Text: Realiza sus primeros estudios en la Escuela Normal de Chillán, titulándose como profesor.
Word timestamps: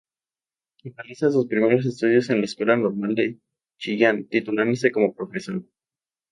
Realiza 0.83 1.29
sus 1.29 1.45
primeros 1.45 1.85
estudios 1.85 2.31
en 2.31 2.39
la 2.39 2.45
Escuela 2.45 2.75
Normal 2.75 3.13
de 3.13 3.37
Chillán, 3.77 4.25
titulándose 4.27 4.91
como 4.91 5.13
profesor. 5.13 5.63